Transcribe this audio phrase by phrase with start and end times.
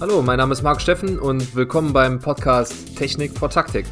[0.00, 3.84] Hallo, mein Name ist Marc Steffen und willkommen beim Podcast Technik vor Taktik.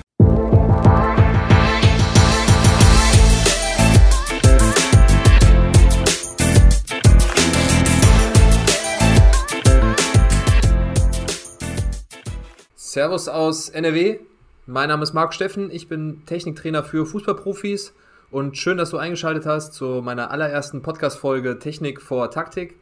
[12.74, 14.20] Servus aus NRW.
[14.64, 15.70] Mein Name ist Marc Steffen.
[15.70, 17.92] Ich bin Techniktrainer für Fußballprofis
[18.30, 22.76] und schön, dass du eingeschaltet hast zu meiner allerersten Podcast-Folge Technik vor Taktik.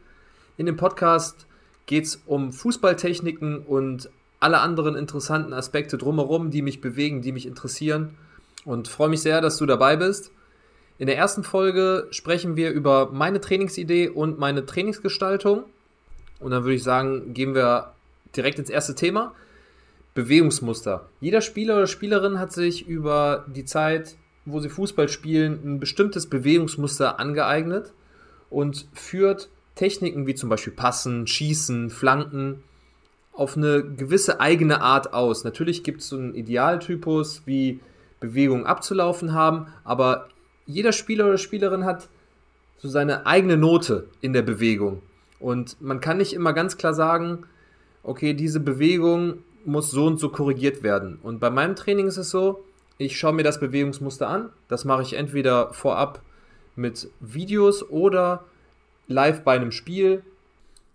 [0.57, 1.49] In dem Podcast
[1.87, 4.11] geht es um Fußballtechniken und
[4.41, 8.17] alle anderen interessanten Aspekte drumherum, die mich bewegen, die mich interessieren.
[8.65, 10.31] Und freue mich sehr, dass du dabei bist.
[10.99, 15.65] In der ersten Folge sprechen wir über meine Trainingsidee und meine Trainingsgestaltung.
[16.41, 17.93] Und dann würde ich sagen, gehen wir
[18.35, 19.33] direkt ins erste Thema.
[20.15, 21.09] Bewegungsmuster.
[21.21, 26.27] Jeder Spieler oder Spielerin hat sich über die Zeit, wo sie Fußball spielen, ein bestimmtes
[26.29, 27.93] Bewegungsmuster angeeignet
[28.49, 32.65] und führt Techniken wie zum Beispiel Passen, Schießen, Flanken
[33.33, 35.45] auf eine gewisse eigene Art aus.
[35.45, 37.81] Natürlich gibt es so einen Idealtypus, wie
[38.19, 40.29] Bewegungen abzulaufen haben, aber
[40.65, 42.09] jeder Spieler oder Spielerin hat
[42.79, 45.03] so seine eigene Note in der Bewegung.
[45.39, 47.45] Und man kann nicht immer ganz klar sagen,
[48.03, 51.19] okay, diese Bewegung muss so und so korrigiert werden.
[51.23, 52.65] Und bei meinem Training ist es so,
[52.99, 54.51] ich schaue mir das Bewegungsmuster an.
[54.69, 56.23] Das mache ich entweder vorab
[56.75, 58.45] mit Videos oder
[59.07, 60.23] live bei einem Spiel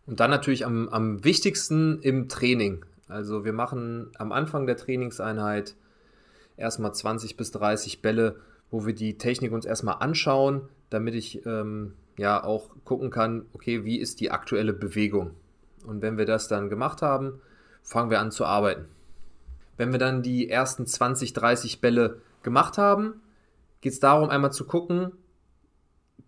[0.05, 2.85] und dann natürlich am, am wichtigsten im Training.
[3.07, 5.75] Also wir machen am Anfang der Trainingseinheit
[6.57, 8.37] erstmal 20 bis 30 Bälle,
[8.69, 13.83] wo wir die Technik uns erstmal anschauen, damit ich ähm, ja auch gucken kann, okay,
[13.83, 15.31] wie ist die aktuelle Bewegung.
[15.85, 17.41] Und wenn wir das dann gemacht haben,
[17.83, 18.85] fangen wir an zu arbeiten.
[19.77, 23.21] Wenn wir dann die ersten 20, 30 Bälle gemacht haben,
[23.81, 25.11] geht es darum, einmal zu gucken,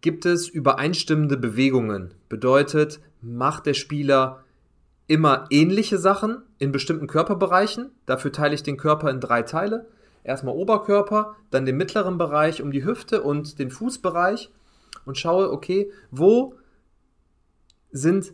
[0.04, 2.14] gibt es übereinstimmende Bewegungen.
[2.28, 4.44] Bedeutet, macht der Spieler
[5.08, 7.90] immer ähnliche Sachen in bestimmten Körperbereichen.
[8.06, 9.88] Dafür teile ich den Körper in drei Teile.
[10.26, 14.52] Erstmal Oberkörper, dann den mittleren Bereich um die Hüfte und den Fußbereich
[15.06, 16.56] und schaue, okay, wo
[17.92, 18.34] sind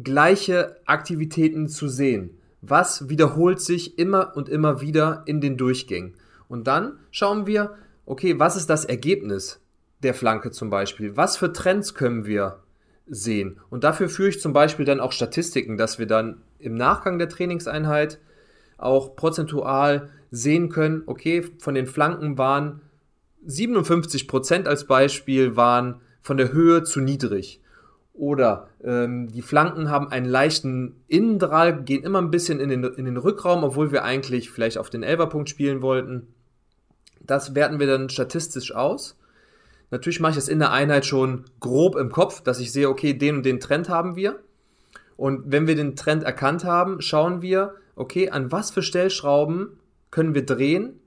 [0.00, 2.38] gleiche Aktivitäten zu sehen?
[2.60, 6.14] Was wiederholt sich immer und immer wieder in den Durchgängen?
[6.46, 7.74] Und dann schauen wir,
[8.06, 9.60] okay, was ist das Ergebnis?
[10.02, 11.16] Der Flanke zum Beispiel?
[11.16, 12.60] Was für Trends können wir
[13.06, 13.60] sehen?
[13.70, 17.28] Und dafür führe ich zum Beispiel dann auch Statistiken, dass wir dann im Nachgang der
[17.28, 18.18] Trainingseinheit
[18.76, 22.80] auch prozentual sehen können, okay, von den Flanken waren
[23.46, 27.60] 57 Prozent als Beispiel waren von der Höhe zu niedrig.
[28.12, 33.04] Oder ähm, die Flanken haben einen leichten Innendrall, gehen immer ein bisschen in den, in
[33.04, 36.26] den Rückraum, obwohl wir eigentlich vielleicht auf den Elberpunkt spielen wollten.
[37.20, 39.16] Das werten wir dann statistisch aus.
[39.90, 43.14] Natürlich mache ich das in der Einheit schon grob im Kopf, dass ich sehe, okay,
[43.14, 44.38] den und den Trend haben wir.
[45.16, 49.78] Und wenn wir den Trend erkannt haben, schauen wir, okay, an was für Stellschrauben
[50.10, 51.00] können wir drehen,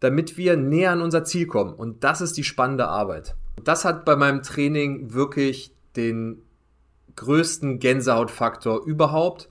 [0.00, 1.74] damit wir näher an unser Ziel kommen.
[1.74, 3.34] Und das ist die spannende Arbeit.
[3.62, 6.42] Das hat bei meinem Training wirklich den
[7.16, 9.48] größten Gänsehautfaktor überhaupt.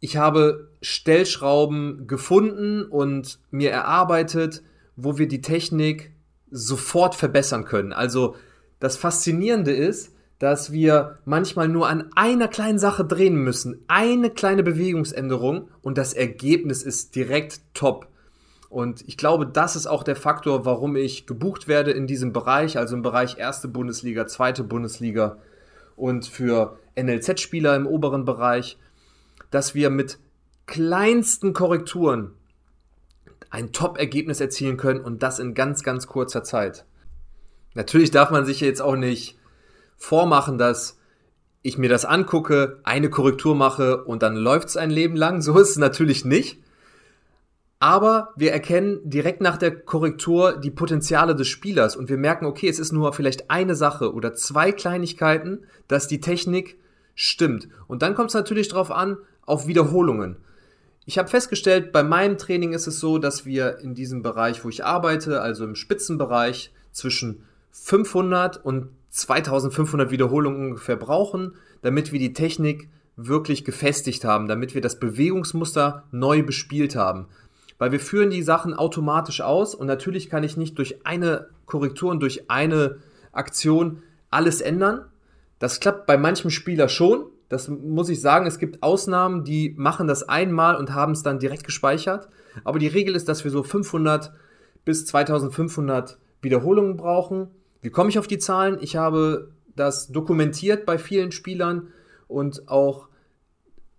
[0.00, 4.62] Ich habe Stellschrauben gefunden und mir erarbeitet,
[4.96, 6.13] wo wir die Technik
[6.54, 7.92] sofort verbessern können.
[7.92, 8.36] Also
[8.78, 14.62] das Faszinierende ist, dass wir manchmal nur an einer kleinen Sache drehen müssen, eine kleine
[14.62, 18.08] Bewegungsänderung und das Ergebnis ist direkt top.
[18.68, 22.78] Und ich glaube, das ist auch der Faktor, warum ich gebucht werde in diesem Bereich,
[22.78, 25.38] also im Bereich erste Bundesliga, zweite Bundesliga
[25.96, 28.78] und für NLZ-Spieler im oberen Bereich,
[29.50, 30.18] dass wir mit
[30.66, 32.32] kleinsten Korrekturen
[33.54, 36.84] ein Top-Ergebnis erzielen können und das in ganz, ganz kurzer Zeit.
[37.74, 39.38] Natürlich darf man sich jetzt auch nicht
[39.96, 40.98] vormachen, dass
[41.62, 45.40] ich mir das angucke, eine Korrektur mache und dann läuft es ein Leben lang.
[45.40, 46.58] So ist es natürlich nicht.
[47.78, 52.68] Aber wir erkennen direkt nach der Korrektur die Potenziale des Spielers und wir merken, okay,
[52.68, 56.76] es ist nur vielleicht eine Sache oder zwei Kleinigkeiten, dass die Technik
[57.14, 57.68] stimmt.
[57.86, 60.38] Und dann kommt es natürlich darauf an, auf Wiederholungen.
[61.06, 64.70] Ich habe festgestellt, bei meinem Training ist es so, dass wir in diesem Bereich, wo
[64.70, 72.32] ich arbeite, also im Spitzenbereich, zwischen 500 und 2500 Wiederholungen ungefähr brauchen, damit wir die
[72.32, 77.26] Technik wirklich gefestigt haben, damit wir das Bewegungsmuster neu bespielt haben.
[77.78, 82.10] Weil wir führen die Sachen automatisch aus und natürlich kann ich nicht durch eine Korrektur
[82.10, 82.96] und durch eine
[83.32, 85.04] Aktion alles ändern.
[85.58, 90.08] Das klappt bei manchem Spieler schon, das muss ich sagen, es gibt Ausnahmen, die machen
[90.08, 92.28] das einmal und haben es dann direkt gespeichert.
[92.64, 94.32] Aber die Regel ist, dass wir so 500
[94.84, 97.46] bis 2500 Wiederholungen brauchen.
[97.80, 98.78] Wie komme ich auf die Zahlen?
[98.80, 101.92] Ich habe das dokumentiert bei vielen Spielern
[102.26, 103.08] und auch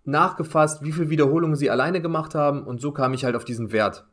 [0.04, 3.72] nachgefasst, wie viele Wiederholungen sie alleine gemacht haben und so kam ich halt auf diesen
[3.72, 4.04] Wert.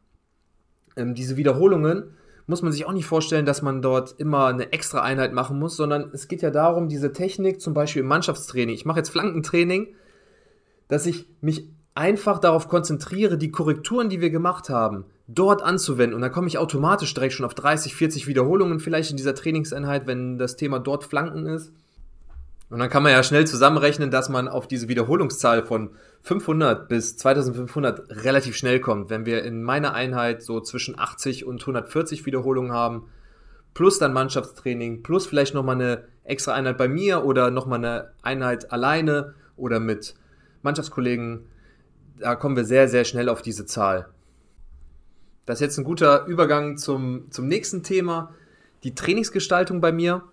[0.95, 2.15] Ähm, diese Wiederholungen
[2.47, 5.75] muss man sich auch nicht vorstellen, dass man dort immer eine extra Einheit machen muss,
[5.75, 9.95] sondern es geht ja darum, diese Technik zum Beispiel im Mannschaftstraining, ich mache jetzt Flankentraining,
[10.87, 16.15] dass ich mich einfach darauf konzentriere, die Korrekturen, die wir gemacht haben, dort anzuwenden.
[16.15, 20.07] Und dann komme ich automatisch direkt schon auf 30, 40 Wiederholungen vielleicht in dieser Trainingseinheit,
[20.07, 21.71] wenn das Thema dort Flanken ist.
[22.73, 25.91] Und dann kann man ja schnell zusammenrechnen, dass man auf diese Wiederholungszahl von
[26.23, 29.11] 500 bis 2500 relativ schnell kommt.
[29.11, 33.05] Wenn wir in meiner Einheit so zwischen 80 und 140 Wiederholungen haben,
[33.75, 38.71] plus dann Mannschaftstraining, plus vielleicht nochmal eine extra Einheit bei mir oder nochmal eine Einheit
[38.71, 40.15] alleine oder mit
[40.63, 41.45] Mannschaftskollegen,
[42.17, 44.07] da kommen wir sehr, sehr schnell auf diese Zahl.
[45.45, 48.33] Das ist jetzt ein guter Übergang zum, zum nächsten Thema,
[48.83, 50.23] die Trainingsgestaltung bei mir.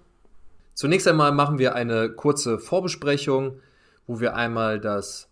[0.81, 3.61] Zunächst einmal machen wir eine kurze Vorbesprechung,
[4.06, 5.29] wo wir einmal das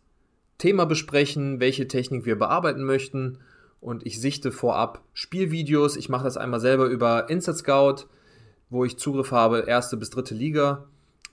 [0.59, 3.39] Thema besprechen, welche Technik wir bearbeiten möchten
[3.81, 5.97] und ich sichte vorab Spielvideos.
[5.97, 8.09] Ich mache das einmal selber über Insert Scout,
[8.69, 10.85] wo ich Zugriff habe, erste bis dritte Liga.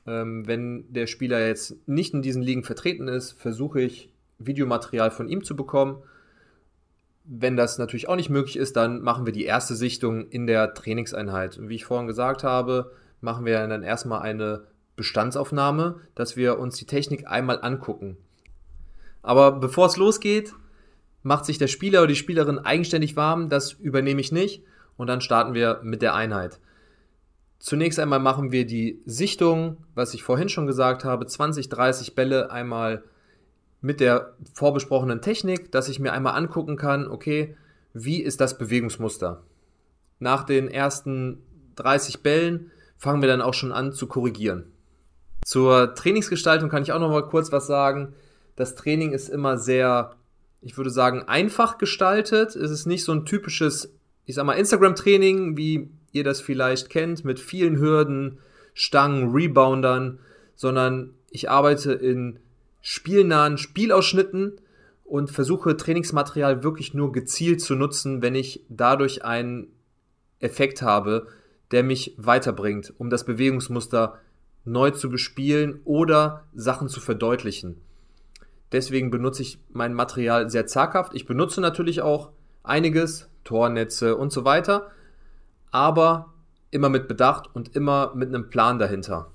[0.08, 5.28] Ähm, wenn der Spieler jetzt nicht in diesen Ligen vertreten ist, versuche ich Videomaterial von
[5.28, 6.02] ihm zu bekommen.
[7.26, 10.74] Wenn das natürlich auch nicht möglich ist, dann machen wir die erste Sichtung in der
[10.74, 11.58] Trainingseinheit.
[11.58, 12.94] Und wie ich vorhin gesagt habe,
[13.26, 14.62] machen wir dann erstmal eine
[14.96, 18.16] Bestandsaufnahme, dass wir uns die Technik einmal angucken.
[19.22, 20.54] Aber bevor es losgeht,
[21.24, 24.64] macht sich der Spieler oder die Spielerin eigenständig warm, das übernehme ich nicht
[24.96, 26.60] und dann starten wir mit der Einheit.
[27.60, 32.52] Zunächst einmal machen wir die Sichtung, was ich vorhin schon gesagt habe, 20, 30 Bälle
[32.52, 33.04] einmal
[33.82, 37.58] mit der vorbesprochenen Technik, dass ich mir einmal angucken kann, okay,
[37.94, 39.42] wie ist das Bewegungsmuster?
[40.20, 41.42] Nach den ersten
[41.76, 44.72] 30 Bällen fangen wir dann auch schon an zu korrigieren.
[45.46, 48.14] Zur Trainingsgestaltung kann ich auch noch mal kurz was sagen.
[48.56, 50.16] Das Training ist immer sehr,
[50.62, 52.56] ich würde sagen, einfach gestaltet.
[52.56, 53.94] Es ist nicht so ein typisches,
[54.26, 58.40] ich sag mal, Instagram-Training, wie ihr das vielleicht kennt, mit vielen Hürden,
[58.74, 60.20] Stangen, Reboundern,
[60.56, 62.40] sondern ich arbeite in
[62.82, 64.60] spielnahen Spielausschnitten
[65.04, 69.68] und versuche Trainingsmaterial wirklich nur gezielt zu nutzen, wenn ich dadurch einen
[70.40, 71.28] Effekt habe,
[71.76, 74.18] der mich weiterbringt, um das Bewegungsmuster
[74.64, 77.82] neu zu bespielen oder Sachen zu verdeutlichen.
[78.72, 81.14] Deswegen benutze ich mein Material sehr zaghaft.
[81.14, 82.32] Ich benutze natürlich auch
[82.64, 84.90] einiges, Tornetze und so weiter,
[85.70, 86.34] aber
[86.72, 89.30] immer mit Bedacht und immer mit einem Plan dahinter.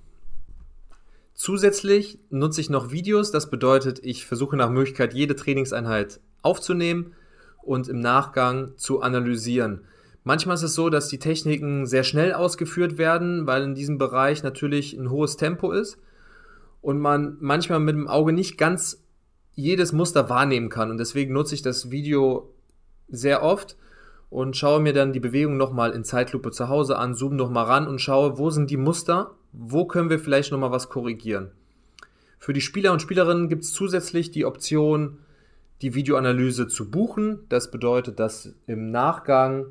[1.34, 7.12] Zusätzlich nutze ich noch Videos, das bedeutet, ich versuche nach Möglichkeit jede Trainingseinheit aufzunehmen
[7.62, 9.84] und im Nachgang zu analysieren.
[10.22, 14.42] Manchmal ist es so, dass die Techniken sehr schnell ausgeführt werden, weil in diesem Bereich
[14.42, 15.98] natürlich ein hohes Tempo ist
[16.82, 19.02] und man manchmal mit dem Auge nicht ganz
[19.54, 20.90] jedes Muster wahrnehmen kann.
[20.90, 22.52] Und deswegen nutze ich das Video
[23.08, 23.76] sehr oft
[24.28, 27.88] und schaue mir dann die Bewegung nochmal in Zeitlupe zu Hause an, zoome nochmal ran
[27.88, 31.50] und schaue, wo sind die Muster, wo können wir vielleicht nochmal was korrigieren.
[32.38, 35.18] Für die Spieler und Spielerinnen gibt es zusätzlich die Option,
[35.82, 37.40] die Videoanalyse zu buchen.
[37.48, 39.66] Das bedeutet, dass im Nachgang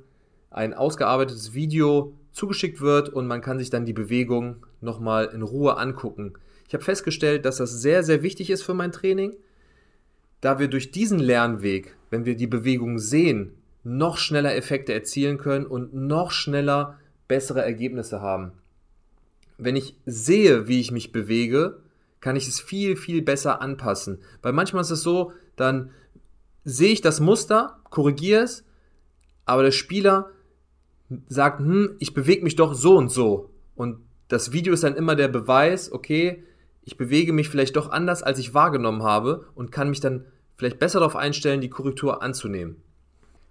[0.52, 5.78] ein ausgearbeitetes Video zugeschickt wird und man kann sich dann die Bewegung nochmal in Ruhe
[5.78, 6.34] angucken.
[6.68, 9.34] Ich habe festgestellt, dass das sehr, sehr wichtig ist für mein Training,
[10.42, 13.54] da wir durch diesen Lernweg, wenn wir die Bewegung sehen,
[13.84, 18.52] noch schneller Effekte erzielen können und noch schneller bessere Ergebnisse haben.
[19.58, 21.80] Wenn ich sehe, wie ich mich bewege,
[22.22, 24.20] kann ich es viel, viel besser anpassen.
[24.42, 25.92] Weil manchmal ist es so, dann
[26.64, 28.64] sehe ich das Muster, korrigiere es,
[29.46, 30.30] aber der Spieler
[31.28, 33.50] sagt, hm, ich bewege mich doch so und so.
[33.76, 36.44] Und das Video ist dann immer der Beweis, okay,
[36.84, 40.26] ich bewege mich vielleicht doch anders, als ich wahrgenommen habe und kann mich dann
[40.56, 42.78] vielleicht besser darauf einstellen, die Korrektur anzunehmen.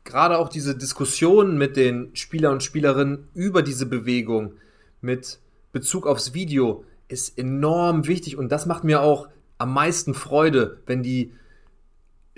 [0.05, 4.55] Gerade auch diese Diskussion mit den Spieler und Spielerinnen über diese Bewegung
[5.01, 5.39] mit
[5.73, 11.03] Bezug aufs Video ist enorm wichtig und das macht mir auch am meisten Freude, wenn
[11.03, 11.33] die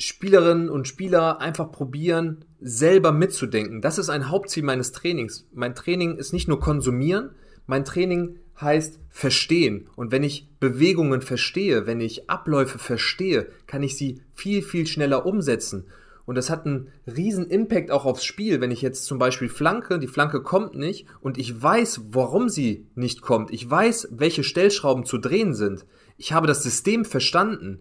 [0.01, 3.81] Spielerinnen und Spieler einfach probieren, selber mitzudenken.
[3.83, 5.47] Das ist ein Hauptziel meines Trainings.
[5.53, 7.31] Mein Training ist nicht nur konsumieren,
[7.67, 9.89] mein Training heißt verstehen.
[9.97, 15.27] Und wenn ich Bewegungen verstehe, wenn ich Abläufe verstehe, kann ich sie viel, viel schneller
[15.27, 15.87] umsetzen.
[16.27, 18.61] Und das hat einen riesen Impact auch aufs Spiel.
[18.61, 22.87] Wenn ich jetzt zum Beispiel flanke, die Flanke kommt nicht und ich weiß, warum sie
[22.95, 23.51] nicht kommt.
[23.51, 25.87] Ich weiß, welche Stellschrauben zu drehen sind.
[26.17, 27.81] Ich habe das System verstanden.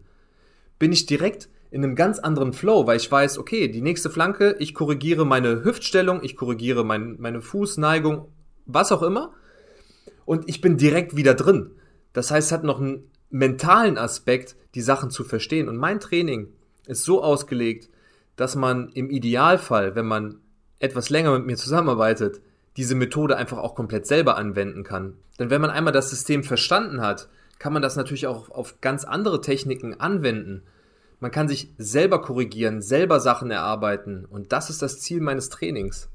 [0.79, 4.55] Bin ich direkt in einem ganz anderen Flow, weil ich weiß, okay, die nächste Flanke,
[4.59, 8.27] ich korrigiere meine Hüftstellung, ich korrigiere mein, meine Fußneigung,
[8.65, 9.33] was auch immer.
[10.25, 11.71] Und ich bin direkt wieder drin.
[12.13, 15.67] Das heißt, es hat noch einen mentalen Aspekt, die Sachen zu verstehen.
[15.67, 16.47] Und mein Training
[16.87, 17.89] ist so ausgelegt,
[18.35, 20.39] dass man im Idealfall, wenn man
[20.79, 22.41] etwas länger mit mir zusammenarbeitet,
[22.77, 25.15] diese Methode einfach auch komplett selber anwenden kann.
[25.37, 29.03] Denn wenn man einmal das System verstanden hat, kann man das natürlich auch auf ganz
[29.03, 30.63] andere Techniken anwenden.
[31.19, 36.09] Man kann sich selber korrigieren, selber Sachen erarbeiten und das ist das Ziel meines Trainings.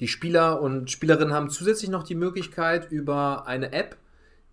[0.00, 3.96] Die Spieler und Spielerinnen haben zusätzlich noch die Möglichkeit, über eine App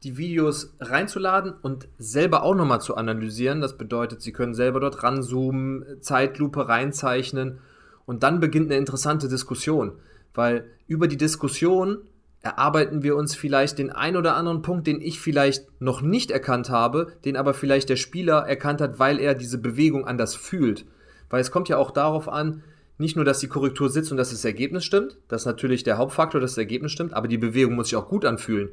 [0.04, 3.62] die Videos reinzuladen und selber auch nochmal zu analysieren.
[3.62, 7.60] Das bedeutet, sie können selber dort ranzoomen, Zeitlupe reinzeichnen
[8.06, 9.94] und dann beginnt eine interessante Diskussion,
[10.36, 12.00] weil über die Diskussion
[12.42, 16.70] erarbeiten wir uns vielleicht den ein oder anderen Punkt, den ich vielleicht noch nicht erkannt
[16.70, 20.86] habe, den aber vielleicht der Spieler erkannt hat, weil er diese Bewegung anders fühlt.
[21.30, 22.64] Weil es kommt ja auch darauf an,
[22.98, 25.98] nicht nur, dass die Korrektur sitzt und dass das Ergebnis stimmt, das ist natürlich der
[25.98, 28.70] Hauptfaktor, dass das Ergebnis stimmt, aber die Bewegung muss sich auch gut anfühlen.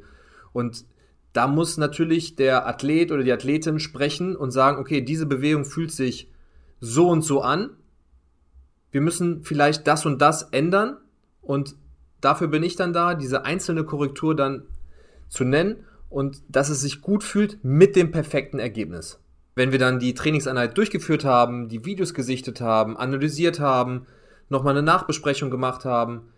[0.51, 0.85] Und
[1.33, 5.91] da muss natürlich der Athlet oder die Athletin sprechen und sagen, okay, diese Bewegung fühlt
[5.91, 6.31] sich
[6.79, 7.71] so und so an.
[8.91, 10.97] Wir müssen vielleicht das und das ändern
[11.41, 11.75] und
[12.21, 14.63] dafür bin ich dann da, diese einzelne Korrektur dann
[15.27, 19.19] zu nennen und dass es sich gut fühlt mit dem perfekten Ergebnis.
[19.55, 24.05] Wenn wir dann die Trainingseinheit durchgeführt haben, die Videos gesichtet haben, analysiert haben,
[24.49, 26.29] nochmal eine Nachbesprechung gemacht haben,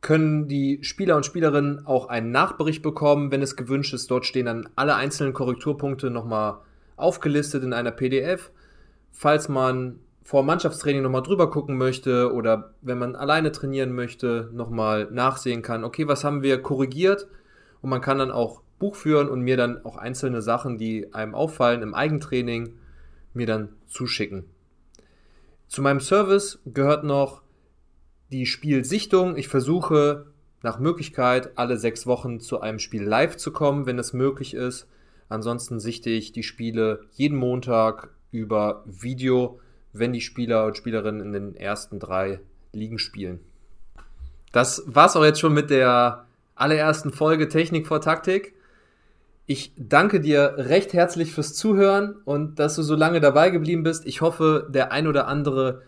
[0.00, 4.10] können die Spieler und Spielerinnen auch einen Nachbericht bekommen, wenn es gewünscht ist.
[4.10, 6.58] Dort stehen dann alle einzelnen Korrekturpunkte nochmal
[6.96, 8.50] aufgelistet in einer PDF.
[9.10, 15.08] Falls man vor Mannschaftstraining nochmal drüber gucken möchte oder wenn man alleine trainieren möchte, nochmal
[15.10, 17.28] nachsehen kann, okay, was haben wir korrigiert?
[17.80, 21.34] Und man kann dann auch Buch führen und mir dann auch einzelne Sachen, die einem
[21.34, 22.74] auffallen im Eigentraining,
[23.32, 24.44] mir dann zuschicken.
[25.66, 27.40] Zu meinem Service gehört noch
[28.30, 29.34] die Spielsichtung.
[29.38, 30.26] Ich versuche
[30.62, 34.88] nach Möglichkeit alle sechs Wochen zu einem Spiel live zu kommen, wenn es möglich ist.
[35.30, 39.58] Ansonsten sichte ich die Spiele jeden Montag über Video,
[39.98, 42.40] wenn die Spieler und Spielerinnen in den ersten drei
[42.72, 43.40] Ligen spielen.
[44.52, 48.54] Das war's auch jetzt schon mit der allerersten Folge Technik vor Taktik.
[49.46, 54.06] Ich danke dir recht herzlich fürs Zuhören und dass du so lange dabei geblieben bist.
[54.06, 55.82] Ich hoffe, der ein oder andere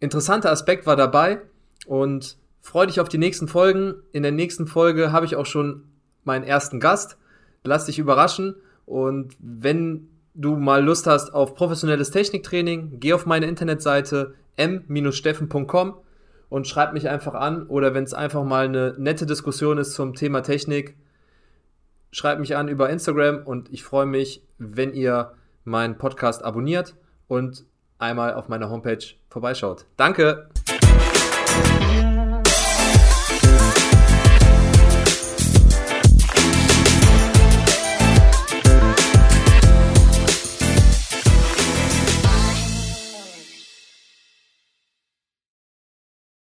[0.00, 1.40] interessanter Aspekt war dabei
[1.86, 3.94] und freue dich auf die nächsten Folgen.
[4.12, 5.84] In der nächsten Folge habe ich auch schon
[6.24, 7.16] meinen ersten Gast.
[7.64, 13.46] Lass dich überraschen und wenn du mal Lust hast auf professionelles Techniktraining, geh auf meine
[13.46, 15.94] Internetseite m-steffen.com
[16.48, 20.14] und schreib mich einfach an oder wenn es einfach mal eine nette Diskussion ist zum
[20.14, 20.96] Thema Technik,
[22.12, 25.32] schreib mich an über Instagram und ich freue mich, wenn ihr
[25.64, 26.94] meinen Podcast abonniert
[27.26, 27.64] und
[27.98, 29.86] einmal auf meiner Homepage vorbeischaut.
[29.96, 30.48] Danke!